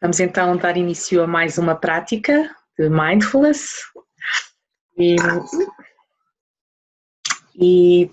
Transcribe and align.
Vamos 0.00 0.18
então 0.18 0.56
dar 0.56 0.78
início 0.78 1.22
a 1.22 1.26
mais 1.26 1.58
uma 1.58 1.74
prática 1.74 2.56
de 2.78 2.88
mindfulness 2.88 3.82
e, 4.96 5.16
e 7.54 8.10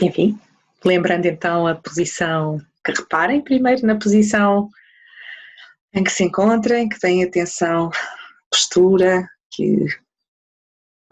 enfim, 0.00 0.40
lembrando 0.82 1.26
então 1.26 1.66
a 1.66 1.74
posição 1.74 2.58
que 2.82 2.92
reparem 2.92 3.44
primeiro 3.44 3.86
na 3.86 3.98
posição 3.98 4.70
em 5.92 6.02
que 6.02 6.10
se 6.10 6.24
encontrem, 6.24 6.88
que 6.88 6.98
tenham 6.98 7.28
atenção, 7.28 7.90
postura, 8.50 9.28
que 9.50 9.84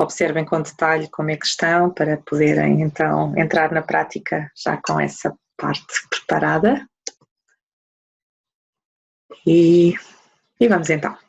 observem 0.00 0.46
com 0.46 0.62
detalhe 0.62 1.10
como 1.10 1.30
é 1.30 1.36
que 1.36 1.46
estão 1.46 1.90
para 1.90 2.16
poderem 2.16 2.80
então 2.80 3.36
entrar 3.36 3.70
na 3.70 3.82
prática 3.82 4.50
já 4.56 4.80
com 4.82 4.98
essa 4.98 5.36
parte 5.58 5.84
preparada. 6.08 6.86
E, 9.44 9.94
e 10.60 10.68
vamos 10.68 10.90
então. 10.90 11.25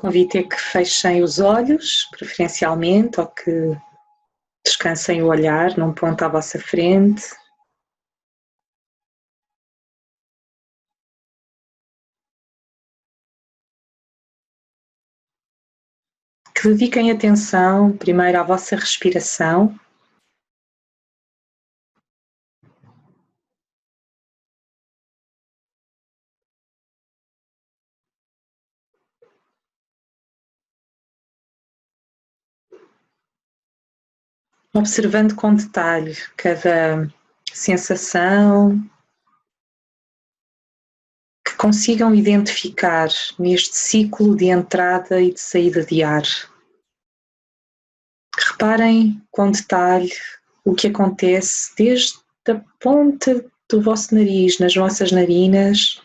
Convite 0.00 0.38
a 0.38 0.48
que 0.48 0.54
fechem 0.54 1.24
os 1.24 1.40
olhos, 1.40 2.04
preferencialmente, 2.12 3.18
ou 3.18 3.26
que 3.26 3.76
descansem 4.64 5.24
o 5.24 5.26
olhar 5.26 5.76
num 5.76 5.92
ponto 5.92 6.22
à 6.22 6.28
vossa 6.28 6.56
frente. 6.60 7.24
Que 16.54 16.68
dediquem 16.68 17.10
atenção 17.10 17.96
primeiro 17.96 18.38
à 18.38 18.44
vossa 18.44 18.76
respiração. 18.76 19.76
Observando 34.74 35.34
com 35.34 35.54
detalhe 35.54 36.16
cada 36.36 37.12
sensação 37.52 38.78
que 41.44 41.56
consigam 41.56 42.14
identificar 42.14 43.08
neste 43.38 43.76
ciclo 43.76 44.36
de 44.36 44.46
entrada 44.46 45.20
e 45.20 45.32
de 45.32 45.40
saída 45.40 45.84
de 45.84 46.02
ar. 46.02 46.24
Reparem 48.36 49.20
com 49.30 49.50
detalhe 49.50 50.12
o 50.64 50.74
que 50.74 50.88
acontece 50.88 51.74
desde 51.76 52.18
a 52.48 52.62
ponta 52.78 53.44
do 53.68 53.82
vosso 53.82 54.14
nariz, 54.14 54.58
nas 54.58 54.74
vossas 54.74 55.10
narinas, 55.12 56.00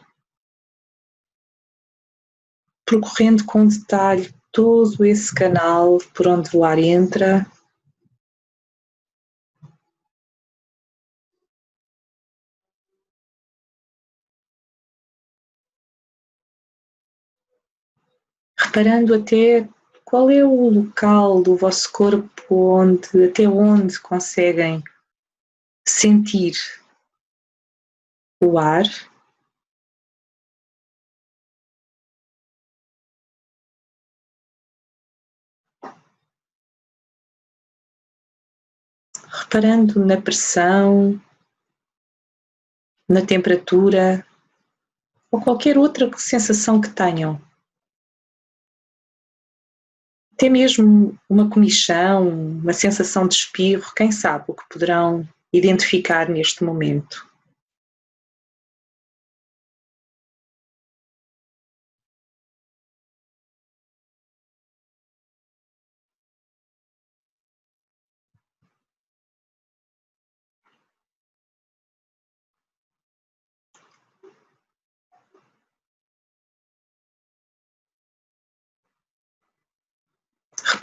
percorrendo 2.86 3.46
com 3.46 3.68
detalhe 3.68 4.34
todo 4.52 5.04
esse 5.06 5.34
canal 5.34 5.98
por 6.14 6.28
onde 6.28 6.56
o 6.56 6.64
ar 6.64 6.78
entra 6.78 7.46
reparando 18.74 19.14
até 19.14 19.70
qual 20.04 20.32
é 20.32 20.44
o 20.44 20.68
local 20.68 21.44
do 21.44 21.56
vosso 21.56 21.92
corpo 21.92 22.56
onde, 22.56 23.26
até 23.26 23.48
onde 23.48 24.00
conseguem 24.00 24.84
sentir 25.88 26.54
o 28.42 28.58
ar. 28.58 28.86
Reparando 39.28 40.04
na 40.04 40.20
pressão, 40.20 41.22
na 43.08 43.24
temperatura 43.24 44.26
ou 45.32 45.40
qualquer 45.40 45.78
outra 45.78 46.10
sensação 46.18 46.82
que 46.82 46.90
tenham 46.90 47.40
até 50.44 50.50
mesmo 50.50 51.18
uma 51.30 51.50
comichão, 51.50 52.28
uma 52.28 52.74
sensação 52.74 53.26
de 53.26 53.36
espirro, 53.36 53.94
quem 53.96 54.12
sabe 54.12 54.44
o 54.50 54.54
que 54.54 54.64
poderão 54.70 55.26
identificar 55.54 56.28
neste 56.28 56.66
momento. 56.66 57.26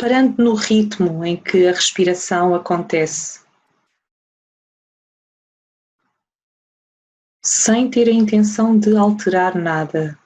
Reparando 0.01 0.43
no 0.43 0.55
ritmo 0.55 1.23
em 1.27 1.37
que 1.37 1.67
a 1.67 1.73
respiração 1.73 2.55
acontece, 2.55 3.45
sem 7.45 7.91
ter 7.91 8.09
a 8.09 8.13
intenção 8.13 8.79
de 8.79 8.97
alterar 8.97 9.55
nada. 9.55 10.19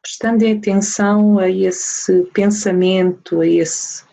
Prestando 0.00 0.46
atenção 0.46 1.38
a 1.38 1.50
esse 1.50 2.24
pensamento, 2.32 3.42
a 3.42 3.46
esse, 3.46 4.04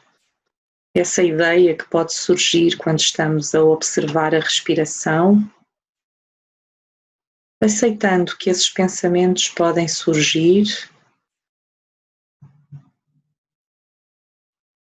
essa 0.94 1.24
ideia 1.24 1.78
que 1.78 1.88
pode 1.90 2.13
surgir 2.13 2.78
quando 2.78 3.00
estamos 3.00 3.56
a 3.56 3.63
observar 3.63 4.35
a 4.35 4.40
respiração 4.40 5.50
aceitando 7.62 8.38
que 8.38 8.50
esses 8.50 8.70
pensamentos 8.70 9.50
podem 9.50 9.88
surgir, 9.88 10.90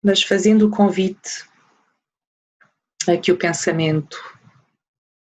mas 0.03 0.23
fazendo 0.23 0.67
o 0.67 0.71
convite 0.71 1.47
a 3.07 3.17
que 3.17 3.31
o 3.31 3.37
pensamento 3.37 4.17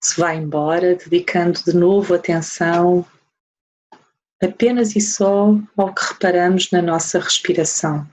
se 0.03 0.19
vá 0.19 0.33
embora, 0.35 0.95
dedicando 0.95 1.63
de 1.63 1.73
novo 1.73 2.13
atenção 2.13 3.05
apenas 4.41 4.95
e 4.95 5.01
só 5.01 5.55
ao 5.77 5.93
que 5.93 6.13
reparamos 6.13 6.69
na 6.71 6.81
nossa 6.81 7.19
respiração. 7.19 8.12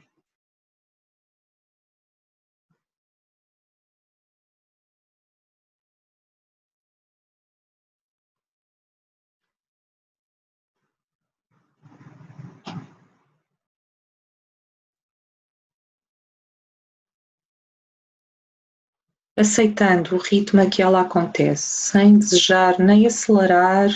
Aceitando 19.37 20.15
o 20.15 20.19
ritmo 20.19 20.61
a 20.61 20.67
que 20.67 20.83
ela 20.83 21.01
acontece, 21.01 21.91
sem 21.91 22.19
desejar 22.19 22.79
nem 22.79 23.07
acelerar, 23.07 23.91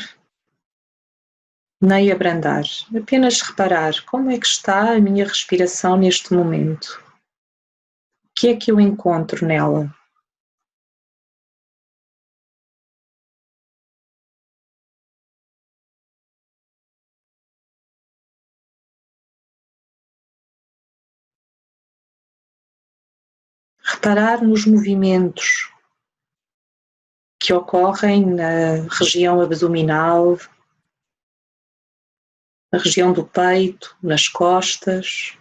nem 1.80 2.10
abrandar. 2.10 2.64
Apenas 2.96 3.40
reparar 3.40 4.02
como 4.06 4.30
é 4.30 4.38
que 4.38 4.46
está 4.46 4.94
a 4.94 5.00
minha 5.00 5.26
respiração 5.26 5.96
neste 5.96 6.32
momento. 6.32 7.02
O 8.24 8.28
que 8.36 8.48
é 8.48 8.56
que 8.56 8.70
eu 8.70 8.80
encontro 8.80 9.46
nela? 9.46 9.94
Reparar 24.04 24.42
nos 24.42 24.66
movimentos 24.66 25.72
que 27.40 27.54
ocorrem 27.54 28.26
na 28.26 28.86
região 28.90 29.40
abdominal, 29.40 30.36
na 32.70 32.78
região 32.78 33.14
do 33.14 33.26
peito, 33.26 33.96
nas 34.02 34.28
costas. 34.28 35.38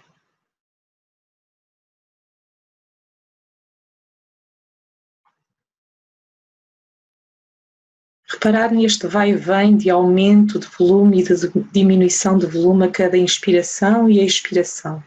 Reparar 8.29 8.71
neste 8.71 9.07
vai 9.07 9.31
e 9.31 9.35
vem 9.35 9.75
de 9.75 9.89
aumento 9.89 10.57
de 10.57 10.67
volume 10.67 11.19
e 11.19 11.23
de 11.23 11.35
diminuição 11.73 12.37
de 12.37 12.45
volume 12.45 12.85
a 12.85 12.91
cada 12.91 13.17
inspiração 13.17 14.09
e 14.09 14.25
expiração. 14.25 15.03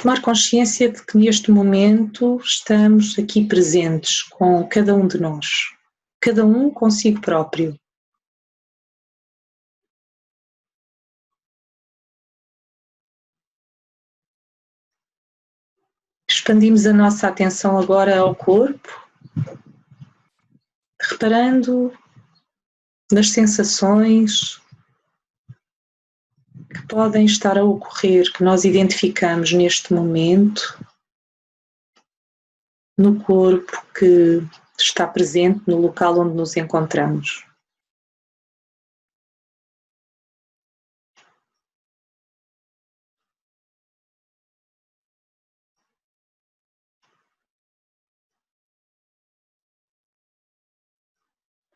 Tomar 0.00 0.22
consciência 0.22 0.90
de 0.90 1.04
que 1.04 1.18
neste 1.18 1.50
momento 1.50 2.40
estamos 2.42 3.18
aqui 3.18 3.46
presentes 3.46 4.22
com 4.22 4.66
cada 4.66 4.94
um 4.94 5.06
de 5.06 5.20
nós, 5.20 5.46
cada 6.18 6.44
um 6.46 6.70
consigo 6.70 7.20
próprio. 7.20 7.78
Expandimos 16.30 16.86
a 16.86 16.94
nossa 16.94 17.28
atenção 17.28 17.78
agora 17.78 18.20
ao 18.20 18.34
corpo, 18.34 18.88
reparando 21.02 21.92
nas 23.12 23.28
sensações, 23.28 24.62
podem 26.90 27.24
estar 27.24 27.56
a 27.56 27.64
ocorrer, 27.64 28.32
que 28.32 28.42
nós 28.42 28.64
identificamos 28.64 29.52
neste 29.52 29.94
momento 29.94 30.84
no 32.98 33.22
corpo 33.22 33.86
que 33.94 34.42
está 34.76 35.06
presente 35.06 35.62
no 35.68 35.78
local 35.78 36.18
onde 36.18 36.34
nos 36.34 36.56
encontramos. 36.56 37.46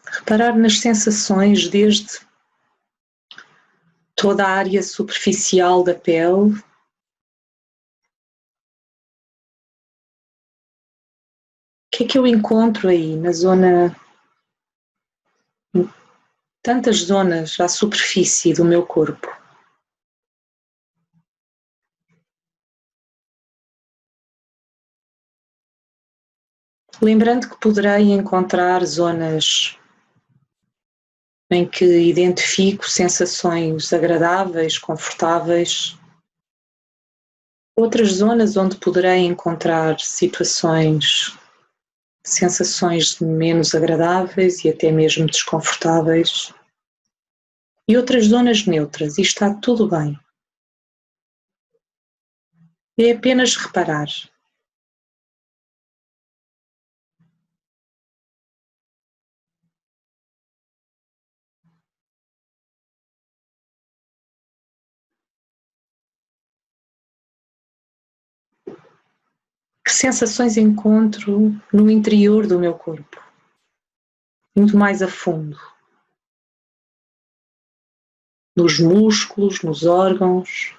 Reparar 0.07 0.57
nas 0.57 0.81
sensações 0.81 1.69
desde 1.69 2.21
toda 4.25 4.47
a 4.47 4.53
área 4.53 4.83
superficial 4.83 5.85
da 5.85 5.95
pele. 5.95 6.55
O 6.55 6.63
que 11.93 12.05
é 12.05 12.09
que 12.09 12.17
eu 12.17 12.27
encontro 12.27 12.89
aí 12.89 13.17
na 13.17 13.33
zona, 13.33 13.95
tantas 16.63 16.97
zonas 17.01 17.61
à 17.61 17.69
superfície 17.69 18.55
do 18.55 18.65
meu 18.65 18.87
corpo? 18.87 19.29
Lembrando 27.03 27.51
que 27.51 27.61
poderei 27.61 28.11
encontrar 28.13 28.83
zonas 28.87 29.79
em 31.55 31.69
que 31.69 31.85
identifico 31.85 32.89
sensações 32.89 33.93
agradáveis, 33.93 34.79
confortáveis. 34.79 35.97
Outras 37.77 38.09
zonas 38.09 38.57
onde 38.57 38.77
poderei 38.77 39.21
encontrar 39.21 39.99
situações, 40.01 41.37
sensações 42.25 43.19
menos 43.21 43.75
agradáveis 43.75 44.65
e 44.65 44.69
até 44.69 44.91
mesmo 44.91 45.27
desconfortáveis. 45.27 46.53
E 47.89 47.97
outras 47.97 48.27
zonas 48.27 48.67
neutras, 48.67 49.19
e 49.19 49.23
está 49.23 49.55
tudo 49.55 49.89
bem. 49.89 50.19
É 52.99 53.11
apenas 53.11 53.57
reparar. 53.57 54.07
Que 69.85 69.93
sensações 69.93 70.57
encontro 70.57 71.61
no 71.73 71.91
interior 71.91 72.47
do 72.47 72.59
meu 72.59 72.73
corpo? 72.75 73.23
Indo 74.57 74.79
mais 74.79 75.03
a 75.03 75.09
fundo. 75.09 75.59
Nos 78.57 78.79
músculos, 78.79 79.63
nos 79.63 79.85
órgãos. 79.85 80.75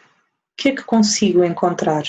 O 0.54 0.56
que 0.58 0.70
é 0.70 0.76
que 0.76 0.84
consigo 0.84 1.44
encontrar? 1.44 2.04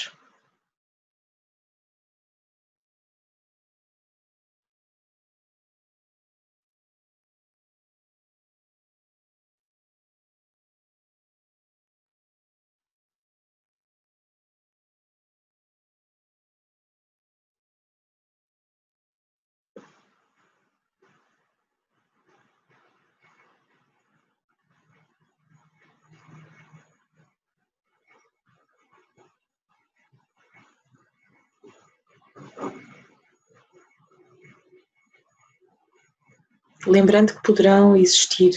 Lembrando 36.86 37.34
que 37.34 37.42
poderão 37.42 37.96
existir 37.96 38.52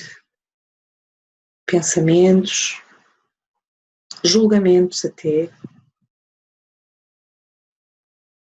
pensamentos, 1.65 2.81
julgamentos 4.24 5.05
até, 5.05 5.51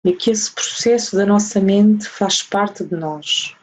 e 0.03 0.15
que 0.15 0.31
esse 0.31 0.51
processo 0.51 1.15
da 1.15 1.25
nossa 1.25 1.59
mente 1.59 2.07
faz 2.07 2.41
parte 2.41 2.83
de 2.83 2.95
nós. 2.95 3.55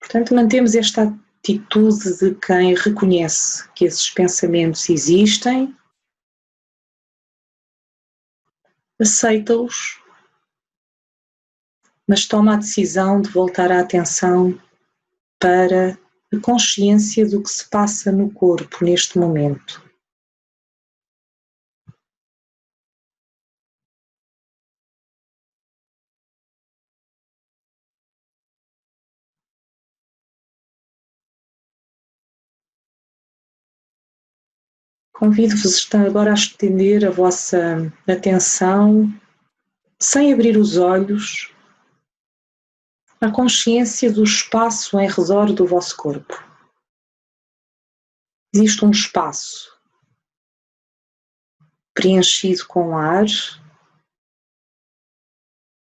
Portanto, 0.00 0.34
mantemos 0.34 0.74
esta 0.74 1.02
atitude 1.38 2.18
de 2.18 2.34
quem 2.34 2.74
reconhece 2.74 3.68
que 3.72 3.84
esses 3.84 4.10
pensamentos 4.10 4.88
existem, 4.90 5.76
aceita-os 9.00 10.01
mas 12.08 12.26
toma 12.26 12.54
a 12.54 12.56
decisão 12.56 13.20
de 13.20 13.30
voltar 13.30 13.70
a 13.70 13.80
atenção 13.80 14.58
para 15.38 15.98
a 16.32 16.40
consciência 16.40 17.28
do 17.28 17.42
que 17.42 17.50
se 17.50 17.68
passa 17.68 18.10
no 18.10 18.30
corpo 18.30 18.84
neste 18.84 19.18
momento. 19.18 19.82
Convido-vos 35.22 35.88
agora 35.94 36.32
a 36.32 36.34
estender 36.34 37.06
a 37.06 37.10
vossa 37.10 37.92
atenção 38.08 39.08
sem 40.00 40.32
abrir 40.32 40.56
os 40.56 40.76
olhos 40.76 41.51
a 43.24 43.30
consciência 43.30 44.12
do 44.12 44.24
espaço 44.24 44.98
em 44.98 45.08
redor 45.08 45.52
do 45.52 45.64
vosso 45.64 45.96
corpo. 45.96 46.34
Existe 48.52 48.84
um 48.84 48.90
espaço 48.90 49.80
preenchido 51.94 52.66
com 52.66 52.96
ar 52.96 53.26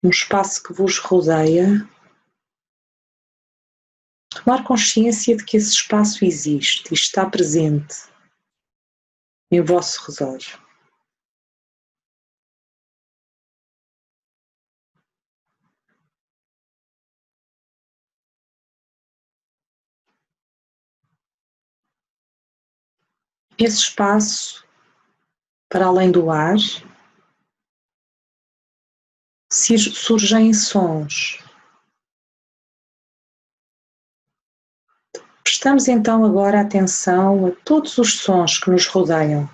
no 0.03 0.11
espaço 0.11 0.61
que 0.61 0.73
vos 0.73 0.99
rodeia, 0.99 1.89
tomar 4.29 4.63
consciência 4.63 5.35
de 5.35 5.43
que 5.43 5.57
esse 5.57 5.71
espaço 5.71 6.23
existe 6.23 6.91
e 6.91 6.93
está 6.93 7.27
presente 7.27 7.95
em 9.49 9.59
vosso 9.59 10.11
redor. 10.11 10.62
Esse 23.57 23.77
espaço, 23.77 24.65
para 25.69 25.85
além 25.85 26.11
do 26.11 26.31
ar, 26.31 26.55
surgem 29.51 30.53
sons. 30.53 31.39
Prestamos 35.43 35.87
então 35.87 36.25
agora 36.25 36.61
atenção 36.61 37.45
a 37.45 37.51
todos 37.63 37.97
os 37.97 38.19
sons 38.19 38.59
que 38.59 38.71
nos 38.71 38.87
rodeiam. 38.87 39.47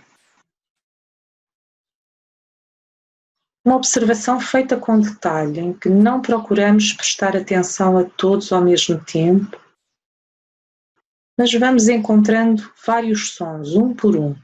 Uma 3.65 3.75
observação 3.75 4.39
feita 4.39 4.77
com 4.77 4.99
detalhe, 4.99 5.59
em 5.59 5.73
que 5.73 5.89
não 5.89 6.21
procuramos 6.21 6.93
prestar 6.93 7.35
atenção 7.35 7.97
a 7.97 8.05
todos 8.05 8.51
ao 8.53 8.61
mesmo 8.61 9.03
tempo, 9.03 9.59
mas 11.39 11.51
vamos 11.53 11.87
encontrando 11.87 12.71
vários 12.85 13.31
sons, 13.31 13.75
um 13.75 13.95
por 13.95 14.15
um. 14.15 14.35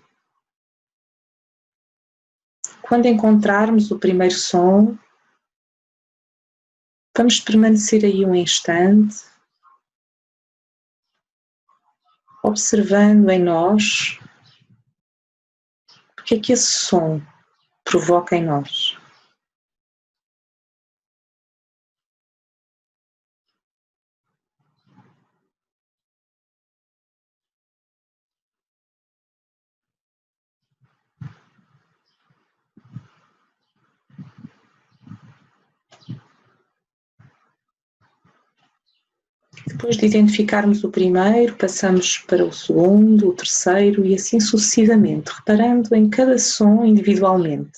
Quando 2.82 3.06
encontrarmos 3.06 3.92
o 3.92 4.00
primeiro 4.00 4.34
som, 4.34 4.98
Vamos 7.18 7.40
permanecer 7.40 8.04
aí 8.04 8.26
um 8.26 8.36
instante, 8.36 9.24
observando 12.44 13.30
em 13.30 13.42
nós 13.42 14.20
o 16.20 16.24
que 16.24 16.36
é 16.36 16.40
que 16.42 16.52
esse 16.52 16.70
som 16.70 17.22
provoca 17.86 18.36
em 18.36 18.44
nós. 18.44 18.98
Depois 39.76 39.98
de 39.98 40.06
identificarmos 40.06 40.86
o 40.86 40.90
primeiro, 40.90 41.54
passamos 41.58 42.20
para 42.20 42.46
o 42.46 42.54
segundo, 42.54 43.28
o 43.28 43.34
terceiro 43.34 44.06
e 44.06 44.16
assim 44.16 44.40
sucessivamente, 44.40 45.30
reparando 45.32 45.94
em 45.94 46.10
cada 46.10 46.38
som 46.40 46.86
individualmente. 46.86 47.72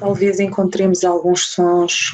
Talvez 0.00 0.40
encontremos 0.40 1.04
alguns 1.04 1.52
sons 1.52 2.12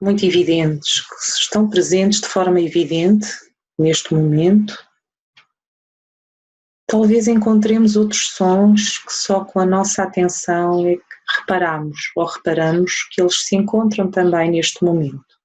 muito 0.00 0.24
evidentes, 0.24 1.02
que 1.02 1.14
estão 1.42 1.68
presentes 1.68 2.18
de 2.18 2.28
forma 2.28 2.58
evidente 2.58 3.28
neste 3.78 4.14
momento. 4.14 4.74
Talvez 6.88 7.28
encontremos 7.28 7.94
outros 7.94 8.28
sons 8.28 8.98
que 8.98 9.12
só 9.12 9.44
com 9.44 9.60
a 9.60 9.66
nossa 9.66 10.02
atenção 10.02 10.86
é 10.86 10.96
que 10.96 11.02
reparamos 11.40 11.98
ou 12.16 12.24
reparamos 12.24 13.06
que 13.10 13.20
eles 13.20 13.44
se 13.44 13.54
encontram 13.54 14.10
também 14.10 14.50
neste 14.50 14.82
momento. 14.82 15.35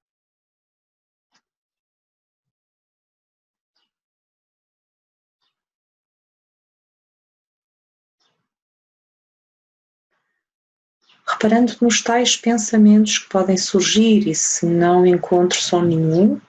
Reparando 11.42 11.76
nos 11.82 12.04
tais 12.04 12.38
pensamentos 12.38 13.18
que 13.18 13.30
podem 13.30 13.58
surgir 13.58 14.28
e 14.28 14.36
se 14.36 14.64
não 14.64 15.08
encontro 15.08 15.60
som 15.60 15.82
nenhum, 15.82 16.40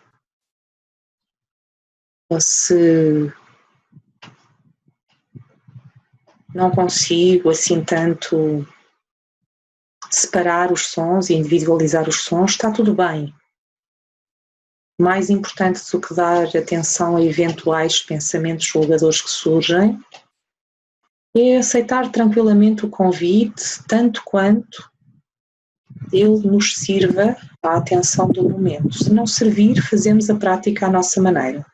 ou 2.30 2.38
se 2.38 3.32
não 6.54 6.70
consigo 6.70 7.48
assim 7.48 7.82
tanto 7.82 8.66
separar 10.10 10.70
os 10.70 10.88
sons 10.88 11.30
e 11.30 11.34
individualizar 11.34 12.06
os 12.06 12.20
sons, 12.24 12.50
está 12.50 12.70
tudo 12.70 12.94
bem. 12.94 13.34
Mais 15.00 15.30
importante 15.30 15.80
do 15.90 16.00
que 16.02 16.12
dar 16.12 16.54
atenção 16.54 17.16
a 17.16 17.22
eventuais 17.22 18.02
pensamentos 18.02 18.66
julgadores 18.66 19.22
que 19.22 19.30
surgem 19.30 19.98
é 21.34 21.56
aceitar 21.56 22.10
tranquilamente 22.10 22.84
o 22.84 22.90
convite, 22.90 23.82
tanto 23.88 24.22
quanto 24.24 24.90
ele 26.12 26.46
nos 26.46 26.76
sirva 26.76 27.36
à 27.62 27.76
atenção 27.76 28.28
do 28.28 28.48
momento. 28.48 28.92
Se 28.92 29.12
não 29.12 29.26
servir, 29.26 29.80
fazemos 29.82 30.28
a 30.28 30.34
prática 30.34 30.86
à 30.86 30.90
nossa 30.90 31.20
maneira. 31.22 31.64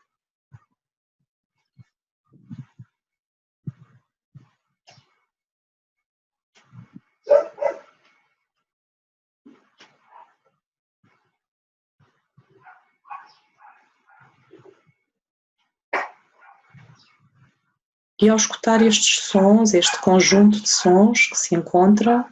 E 18.21 18.29
ao 18.29 18.37
escutar 18.37 18.83
estes 18.83 19.27
sons, 19.27 19.75
este 19.75 20.01
conjunto 20.01 20.61
de 20.61 20.69
sons 20.69 21.29
que 21.29 21.39
se 21.39 21.55
encontram 21.55 22.25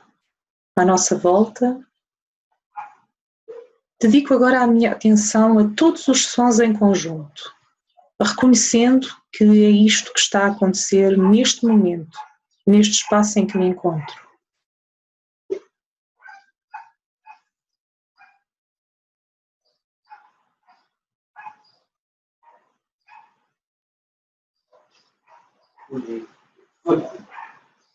à 0.77 0.85
nossa 0.85 1.17
volta, 1.17 1.81
dedico 4.01 4.35
agora 4.35 4.63
a 4.63 4.67
minha 4.67 4.93
atenção 4.93 5.59
a 5.61 5.69
todos 5.77 6.09
os 6.09 6.27
sons 6.27 6.59
em 6.59 6.73
conjunto, 6.73 7.55
reconhecendo 8.21 9.07
que 9.33 9.45
é 9.45 9.71
isto 9.71 10.13
que 10.13 10.19
está 10.19 10.45
a 10.45 10.51
acontecer 10.51 11.17
neste 11.17 11.65
momento, 11.65 12.19
neste 12.67 12.95
espaço 12.95 13.39
em 13.39 13.47
que 13.47 13.57
me 13.57 13.67
encontro. 13.67 14.26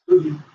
Tudo. 0.08 0.52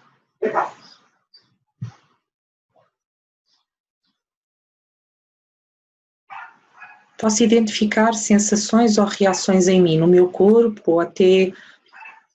posso 7.18 7.42
identificar 7.42 8.12
sensações 8.12 8.98
ou 8.98 9.04
reações 9.04 9.68
em 9.68 9.80
mim, 9.82 9.98
no 9.98 10.06
meu 10.06 10.28
corpo, 10.28 10.92
ou 10.92 11.00
até 11.00 11.52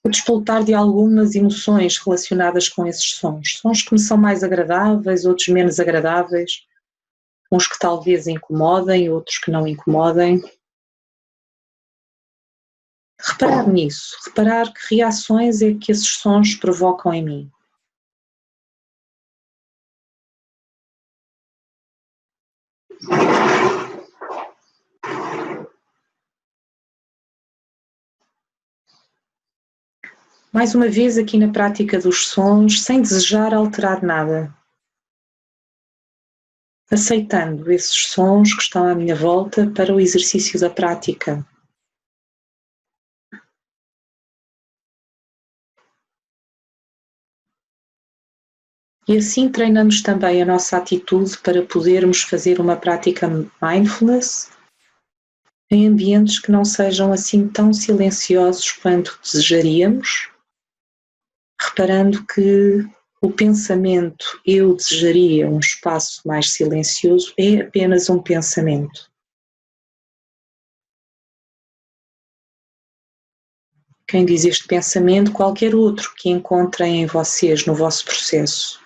o 0.04 0.08
despoltar 0.08 0.64
de 0.64 0.74
algumas 0.74 1.34
emoções 1.34 1.96
relacionadas 1.96 2.68
com 2.68 2.86
esses 2.86 3.14
sons. 3.14 3.58
Sons 3.60 3.82
que 3.82 3.92
me 3.92 4.00
são 4.00 4.16
mais 4.16 4.42
agradáveis, 4.42 5.24
outros 5.24 5.48
menos 5.48 5.78
agradáveis, 5.78 6.66
uns 7.50 7.66
que 7.68 7.78
talvez 7.78 8.26
incomodem, 8.26 9.08
outros 9.10 9.38
que 9.38 9.50
não 9.50 9.66
incomodem. 9.66 10.42
Reparar 13.24 13.68
nisso, 13.68 14.16
reparar 14.26 14.72
que 14.72 14.96
reações 14.96 15.62
é 15.62 15.74
que 15.74 15.92
esses 15.92 16.08
sons 16.08 16.56
provocam 16.56 17.14
em 17.14 17.24
mim. 17.24 17.52
Mais 30.52 30.74
uma 30.74 30.88
vez 30.88 31.16
aqui 31.16 31.38
na 31.38 31.50
prática 31.50 32.00
dos 32.00 32.26
sons, 32.26 32.82
sem 32.82 33.00
desejar 33.00 33.54
alterar 33.54 34.02
nada. 34.02 34.52
Aceitando 36.90 37.70
esses 37.70 38.08
sons 38.08 38.52
que 38.52 38.62
estão 38.62 38.86
à 38.86 38.94
minha 38.94 39.14
volta 39.14 39.70
para 39.70 39.94
o 39.94 40.00
exercício 40.00 40.58
da 40.58 40.68
prática. 40.68 41.46
E 49.12 49.18
assim 49.18 49.50
treinamos 49.50 50.00
também 50.00 50.40
a 50.40 50.46
nossa 50.46 50.78
atitude 50.78 51.36
para 51.36 51.62
podermos 51.66 52.22
fazer 52.22 52.58
uma 52.58 52.76
prática 52.76 53.28
mindfulness 53.60 54.50
em 55.70 55.86
ambientes 55.86 56.38
que 56.38 56.50
não 56.50 56.64
sejam 56.64 57.12
assim 57.12 57.46
tão 57.46 57.74
silenciosos 57.74 58.72
quanto 58.72 59.20
desejaríamos 59.22 60.30
reparando 61.60 62.24
que 62.24 62.88
o 63.20 63.30
pensamento 63.30 64.40
eu 64.46 64.74
desejaria 64.74 65.46
um 65.46 65.58
espaço 65.58 66.26
mais 66.26 66.50
silencioso 66.54 67.34
é 67.36 67.60
apenas 67.60 68.08
um 68.08 68.18
pensamento. 68.18 69.12
Quem 74.08 74.24
diz 74.24 74.46
este 74.46 74.66
pensamento, 74.66 75.32
qualquer 75.32 75.74
outro 75.74 76.14
que 76.16 76.30
encontrem 76.30 77.02
em 77.02 77.06
vocês 77.06 77.66
no 77.66 77.74
vosso 77.74 78.06
processo. 78.06 78.81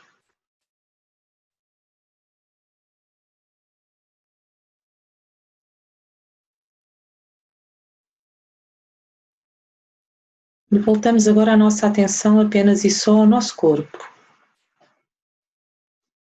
Voltamos 10.78 11.28
agora 11.28 11.52
a 11.52 11.56
nossa 11.56 11.87
atenção 11.87 12.40
apenas 12.40 12.85
e 12.85 12.90
só 12.90 13.18
ao 13.18 13.26
nosso 13.26 13.54
corpo. 13.56 13.99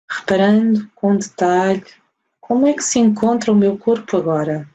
Reparando 0.09 0.89
com 0.95 1.15
detalhe 1.15 1.85
como 2.39 2.67
é 2.67 2.73
que 2.73 2.83
se 2.83 2.99
encontra 2.99 3.51
o 3.51 3.55
meu 3.55 3.77
corpo 3.77 4.17
agora. 4.17 4.69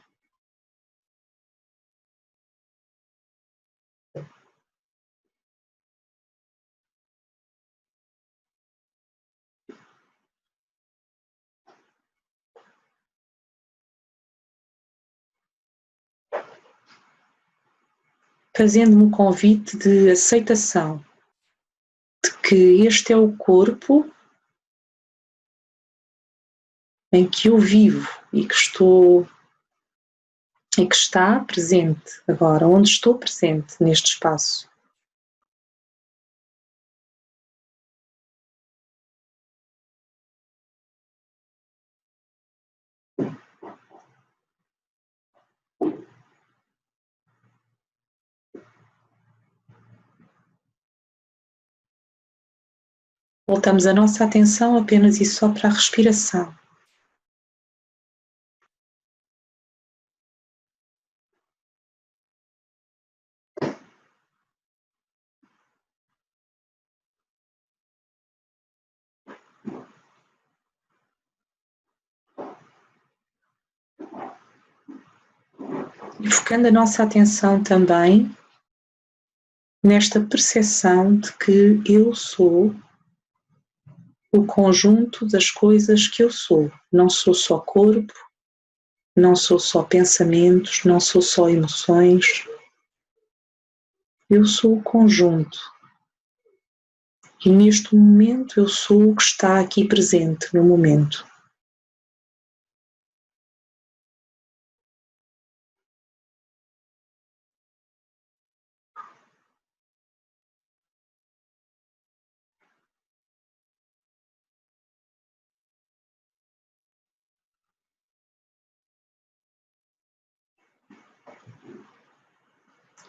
Fazendo-me 18.57 19.03
o 19.03 19.11
convite 19.11 19.77
de 19.77 20.09
aceitação 20.09 21.05
de 22.25 22.35
que 22.39 22.87
este 22.87 23.13
é 23.13 23.15
o 23.15 23.37
corpo 23.37 24.11
em 27.13 27.29
que 27.29 27.49
eu 27.49 27.59
vivo 27.59 28.09
e 28.33 28.47
que 28.47 28.55
estou 28.55 29.29
e 30.75 30.87
que 30.87 30.95
está 30.95 31.39
presente 31.41 32.19
agora, 32.27 32.67
onde 32.67 32.89
estou 32.89 33.15
presente 33.17 33.75
neste 33.79 34.13
espaço. 34.13 34.66
Voltamos 53.49 53.87
a 53.87 53.93
nossa 53.93 54.25
atenção 54.25 54.77
apenas 54.77 55.21
e 55.21 55.25
só 55.25 55.47
para 55.53 55.69
a 55.69 55.71
respiração. 55.71 56.53
E 76.19 76.29
focando 76.29 76.67
a 76.67 76.71
nossa 76.71 77.03
atenção 77.03 77.63
também 77.63 78.29
nesta 79.81 80.19
percepção 80.19 81.15
de 81.15 81.31
que 81.37 81.81
eu 81.85 82.13
sou 82.13 82.75
o 84.37 84.45
conjunto 84.45 85.27
das 85.27 85.51
coisas 85.51 86.07
que 86.07 86.23
eu 86.23 86.31
sou. 86.31 86.71
Não 86.91 87.09
sou 87.09 87.33
só 87.33 87.59
corpo, 87.59 88.13
não 89.15 89.35
sou 89.35 89.59
só 89.59 89.83
pensamentos, 89.83 90.83
não 90.85 90.99
sou 90.99 91.21
só 91.21 91.49
emoções. 91.49 92.47
Eu 94.29 94.45
sou 94.45 94.77
o 94.77 94.83
conjunto. 94.83 95.59
E 97.45 97.49
neste 97.49 97.95
momento 97.95 98.59
eu 98.59 98.67
sou 98.67 99.11
o 99.11 99.15
que 99.15 99.23
está 99.23 99.59
aqui 99.59 99.85
presente 99.85 100.47
no 100.53 100.63
momento. 100.63 101.26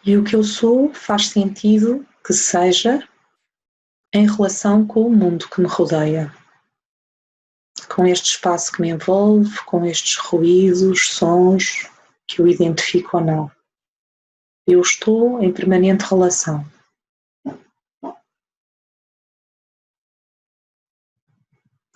E 0.05 0.15
o 0.15 0.23
que 0.23 0.35
eu 0.35 0.43
sou 0.43 0.93
faz 0.93 1.27
sentido 1.27 2.05
que 2.25 2.33
seja 2.33 3.07
em 4.13 4.25
relação 4.25 4.85
com 4.87 5.05
o 5.05 5.11
mundo 5.11 5.49
que 5.49 5.61
me 5.61 5.67
rodeia, 5.67 6.33
com 7.93 8.05
este 8.05 8.35
espaço 8.35 8.71
que 8.71 8.81
me 8.81 8.89
envolve, 8.89 9.63
com 9.65 9.85
estes 9.85 10.15
ruídos, 10.15 11.09
sons 11.09 11.89
que 12.27 12.39
eu 12.41 12.47
identifico 12.47 13.17
ou 13.17 13.23
não. 13.23 13.51
Eu 14.65 14.81
estou 14.81 15.41
em 15.41 15.51
permanente 15.51 16.05
relação. 16.05 16.65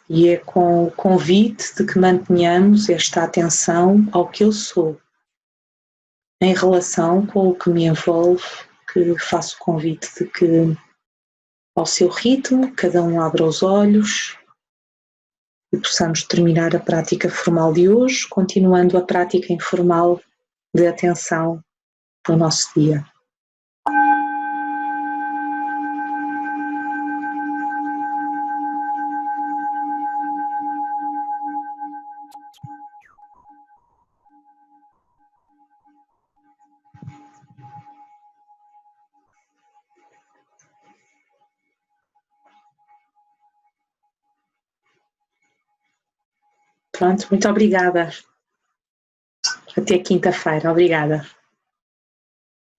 E 0.09 0.27
é 0.27 0.37
com 0.37 0.85
o 0.85 0.91
convite 0.91 1.73
de 1.75 1.85
que 1.85 1.97
mantenhamos 1.97 2.89
esta 2.89 3.23
atenção 3.23 4.07
ao 4.11 4.27
que 4.27 4.43
eu 4.43 4.51
sou, 4.51 4.99
em 6.45 6.53
relação 6.53 7.25
com 7.25 7.49
o 7.49 7.55
que 7.55 7.69
me 7.69 7.85
envolve, 7.85 8.43
que 8.91 9.17
faço 9.19 9.55
o 9.55 9.63
convite 9.63 10.07
de 10.17 10.25
que, 10.25 10.77
ao 11.75 11.85
seu 11.85 12.09
ritmo, 12.09 12.73
cada 12.75 13.01
um 13.01 13.21
abra 13.21 13.45
os 13.45 13.63
olhos 13.63 14.37
e 15.73 15.77
possamos 15.77 16.23
terminar 16.23 16.75
a 16.75 16.79
prática 16.79 17.29
formal 17.29 17.73
de 17.73 17.89
hoje, 17.89 18.27
continuando 18.27 18.97
a 18.97 19.01
prática 19.01 19.51
informal 19.51 20.21
de 20.75 20.85
atenção 20.85 21.63
para 22.23 22.35
o 22.35 22.37
nosso 22.37 22.79
dia. 22.79 23.03
Pronto, 47.03 47.27
muito 47.31 47.49
obrigada. 47.49 48.09
Até 49.75 49.97
quinta-feira. 49.97 50.71
Obrigada. 50.71 51.27